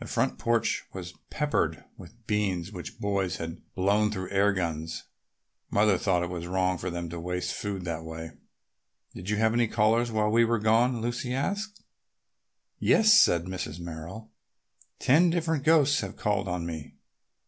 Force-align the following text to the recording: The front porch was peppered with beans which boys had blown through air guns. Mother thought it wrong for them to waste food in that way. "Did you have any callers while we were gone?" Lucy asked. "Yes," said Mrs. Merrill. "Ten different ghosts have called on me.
The 0.00 0.08
front 0.08 0.40
porch 0.40 0.82
was 0.92 1.14
peppered 1.30 1.84
with 1.96 2.26
beans 2.26 2.72
which 2.72 2.98
boys 2.98 3.36
had 3.36 3.62
blown 3.76 4.10
through 4.10 4.30
air 4.30 4.52
guns. 4.52 5.04
Mother 5.70 5.96
thought 5.96 6.24
it 6.24 6.48
wrong 6.48 6.78
for 6.78 6.90
them 6.90 7.08
to 7.10 7.20
waste 7.20 7.54
food 7.54 7.76
in 7.76 7.84
that 7.84 8.02
way. 8.02 8.32
"Did 9.14 9.30
you 9.30 9.36
have 9.36 9.54
any 9.54 9.68
callers 9.68 10.10
while 10.10 10.30
we 10.30 10.44
were 10.44 10.58
gone?" 10.58 11.00
Lucy 11.00 11.32
asked. 11.32 11.84
"Yes," 12.80 13.14
said 13.14 13.44
Mrs. 13.44 13.78
Merrill. 13.78 14.32
"Ten 14.98 15.30
different 15.30 15.62
ghosts 15.62 16.00
have 16.00 16.16
called 16.16 16.48
on 16.48 16.66
me. 16.66 16.96